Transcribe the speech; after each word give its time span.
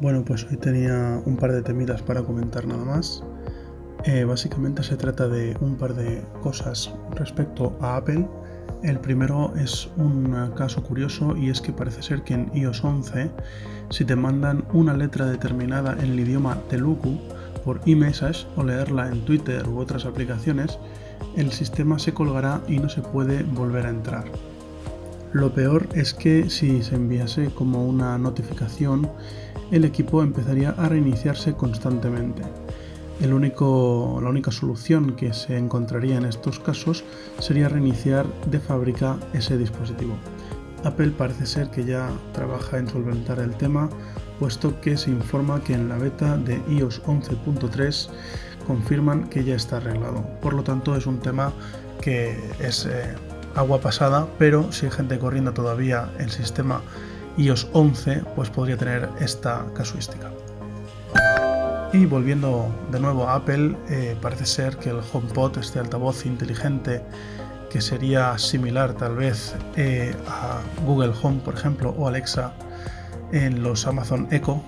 Bueno, 0.00 0.24
pues 0.24 0.46
hoy 0.48 0.56
tenía 0.56 1.20
un 1.26 1.36
par 1.36 1.50
de 1.50 1.60
temidas 1.60 2.02
para 2.02 2.22
comentar 2.22 2.64
nada 2.68 2.84
más. 2.84 3.24
Eh, 4.04 4.22
básicamente 4.22 4.84
se 4.84 4.96
trata 4.96 5.26
de 5.26 5.56
un 5.60 5.74
par 5.74 5.94
de 5.94 6.22
cosas 6.40 6.94
respecto 7.16 7.76
a 7.80 7.96
Apple. 7.96 8.24
El 8.84 9.00
primero 9.00 9.52
es 9.56 9.90
un 9.96 10.52
caso 10.54 10.84
curioso 10.84 11.36
y 11.36 11.50
es 11.50 11.60
que 11.60 11.72
parece 11.72 12.00
ser 12.00 12.22
que 12.22 12.34
en 12.34 12.48
iOS 12.54 12.84
11, 12.84 13.28
si 13.90 14.04
te 14.04 14.14
mandan 14.14 14.64
una 14.72 14.96
letra 14.96 15.26
determinada 15.26 15.94
en 15.94 16.12
el 16.12 16.20
idioma 16.20 16.62
Telugu 16.68 17.18
por 17.64 17.80
eMessage 17.84 18.46
o 18.54 18.62
leerla 18.62 19.08
en 19.08 19.24
Twitter 19.24 19.66
u 19.66 19.80
otras 19.80 20.06
aplicaciones, 20.06 20.78
el 21.36 21.50
sistema 21.50 21.98
se 21.98 22.14
colgará 22.14 22.60
y 22.68 22.78
no 22.78 22.88
se 22.88 23.02
puede 23.02 23.42
volver 23.42 23.86
a 23.86 23.90
entrar. 23.90 24.26
Lo 25.32 25.52
peor 25.52 25.88
es 25.92 26.14
que 26.14 26.48
si 26.48 26.82
se 26.82 26.94
enviase 26.94 27.50
como 27.50 27.84
una 27.84 28.16
notificación, 28.16 29.10
el 29.70 29.84
equipo 29.84 30.22
empezaría 30.22 30.70
a 30.70 30.88
reiniciarse 30.88 31.54
constantemente. 31.54 32.42
La 33.20 33.34
única 33.34 34.52
solución 34.52 35.16
que 35.16 35.32
se 35.32 35.58
encontraría 35.58 36.18
en 36.18 36.24
estos 36.24 36.60
casos 36.60 37.04
sería 37.40 37.68
reiniciar 37.68 38.26
de 38.46 38.60
fábrica 38.60 39.16
ese 39.32 39.58
dispositivo. 39.58 40.16
Apple 40.84 41.12
parece 41.18 41.46
ser 41.46 41.70
que 41.70 41.84
ya 41.84 42.08
trabaja 42.32 42.78
en 42.78 42.88
solventar 42.88 43.40
el 43.40 43.56
tema, 43.56 43.90
puesto 44.38 44.80
que 44.80 44.96
se 44.96 45.10
informa 45.10 45.62
que 45.64 45.74
en 45.74 45.88
la 45.88 45.98
beta 45.98 46.36
de 46.36 46.62
iOS 46.68 47.02
11.3 47.04 48.08
confirman 48.66 49.28
que 49.28 49.42
ya 49.42 49.56
está 49.56 49.78
arreglado. 49.78 50.24
Por 50.40 50.54
lo 50.54 50.62
tanto, 50.62 50.94
es 50.94 51.06
un 51.06 51.18
tema 51.18 51.52
que 52.00 52.38
es 52.60 52.86
eh, 52.86 53.16
agua 53.56 53.80
pasada, 53.80 54.28
pero 54.38 54.70
si 54.70 54.86
hay 54.86 54.92
gente 54.92 55.18
corriendo 55.18 55.52
todavía 55.52 56.12
el 56.18 56.30
sistema 56.30 56.82
iOS 57.38 57.68
11, 57.72 58.22
pues 58.36 58.50
podría 58.50 58.76
tener 58.76 59.08
esta 59.20 59.64
casuística. 59.74 60.30
Y 61.92 62.04
volviendo 62.04 62.68
de 62.90 63.00
nuevo 63.00 63.26
a 63.28 63.36
Apple, 63.36 63.74
eh, 63.88 64.14
parece 64.20 64.44
ser 64.44 64.76
que 64.76 64.90
el 64.90 65.00
HomePod, 65.12 65.56
este 65.56 65.78
altavoz 65.78 66.26
inteligente, 66.26 67.02
que 67.70 67.80
sería 67.80 68.36
similar 68.36 68.92
tal 68.94 69.16
vez 69.16 69.54
eh, 69.76 70.14
a 70.26 70.60
Google 70.84 71.12
Home, 71.22 71.40
por 71.44 71.54
ejemplo, 71.54 71.94
o 71.96 72.08
Alexa 72.08 72.52
en 73.32 73.62
los 73.62 73.86
Amazon 73.86 74.28
Echo, 74.30 74.62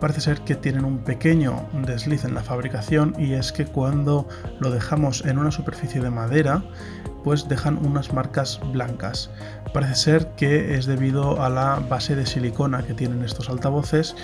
parece 0.00 0.20
ser 0.20 0.40
que 0.40 0.54
tienen 0.54 0.84
un 0.84 0.98
pequeño 0.98 1.68
desliz 1.86 2.24
en 2.24 2.34
la 2.34 2.42
fabricación 2.42 3.14
y 3.18 3.32
es 3.34 3.52
que 3.52 3.66
cuando 3.66 4.28
lo 4.60 4.70
dejamos 4.70 5.24
en 5.24 5.38
una 5.38 5.50
superficie 5.50 6.00
de 6.00 6.10
madera, 6.10 6.62
pues 7.24 7.48
dejan 7.48 7.84
unas 7.84 8.12
marcas 8.12 8.60
blancas. 8.72 9.30
Parece 9.72 9.96
ser 9.96 10.28
que 10.36 10.76
es 10.76 10.86
debido 10.86 11.42
a 11.42 11.50
la 11.50 11.80
base 11.88 12.16
de 12.16 12.24
silicona 12.24 12.82
que 12.82 12.94
tienen 12.94 13.22
estos 13.22 13.50
altavoces 13.50 14.16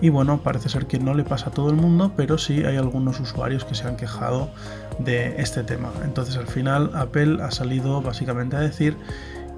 y 0.00 0.10
bueno, 0.10 0.42
parece 0.42 0.68
ser 0.68 0.86
que 0.86 0.98
no 0.98 1.14
le 1.14 1.24
pasa 1.24 1.48
a 1.48 1.52
todo 1.52 1.70
el 1.70 1.76
mundo, 1.76 2.12
pero 2.16 2.38
sí 2.38 2.64
hay 2.64 2.76
algunos 2.76 3.18
usuarios 3.18 3.64
que 3.64 3.74
se 3.74 3.88
han 3.88 3.96
quejado 3.96 4.50
de 4.98 5.40
este 5.40 5.64
tema. 5.64 5.90
Entonces 6.04 6.36
al 6.36 6.46
final 6.46 6.90
Apple 6.94 7.38
ha 7.42 7.50
salido 7.50 8.00
básicamente 8.02 8.56
a 8.56 8.60
decir 8.60 8.96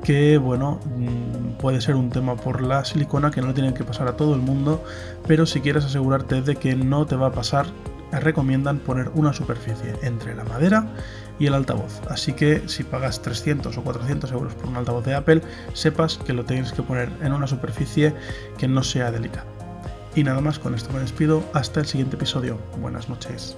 que 0.05 0.39
bueno, 0.39 0.79
mm, 0.97 1.59
puede 1.59 1.81
ser 1.81 1.97
un 1.97 2.11
tema 2.11 2.37
por 2.37 2.63
la 2.63 2.85
silicona 2.85 3.31
que 3.31 3.41
no 3.41 3.55
tiene 3.55 3.75
que 3.75 3.83
pasar 3.83 4.07
a 4.07 4.17
todo 4.17 4.35
el 4.35 4.41
mundo, 4.41 4.85
pero 5.27 5.47
si 5.47 5.61
quieres 5.61 5.85
asegurarte 5.85 6.43
de 6.43 6.57
que 6.57 6.77
no 6.77 7.07
te 7.07 7.17
va 7.17 7.29
a 7.29 7.33
pasar, 7.33 7.67
recomiendan 8.13 8.79
poner 8.79 9.11
una 9.15 9.33
superficie 9.33 9.95
entre 10.03 10.37
la 10.37 10.45
madera 10.45 10.87
y 11.39 11.47
el 11.47 11.55
altavoz. 11.55 12.01
Así 12.09 12.35
que 12.35 12.69
si 12.69 12.85
pagas 12.85 13.23
300 13.23 13.77
o 13.77 13.83
400 13.83 14.31
euros 14.31 14.55
por 14.55 14.67
un 14.67 14.77
altavoz 14.77 15.05
de 15.05 15.15
Apple, 15.15 15.43
sepas 15.73 16.19
que 16.19 16.33
lo 16.33 16.45
tienes 16.45 16.73
que 16.73 16.83
poner 16.83 17.09
en 17.23 17.33
una 17.33 17.47
superficie 17.47 18.15
que 18.59 18.69
no 18.69 18.83
sea 18.83 19.11
delicada. 19.11 19.47
Y 20.15 20.23
nada 20.23 20.41
más, 20.41 20.61
con 20.61 20.75
esto 20.75 20.93
me 20.93 21.01
despido. 21.01 21.43
Hasta 21.55 21.81
el 21.81 21.87
siguiente 21.87 22.15
episodio. 22.15 22.59
Buenas 22.81 23.09
noches. 23.09 23.57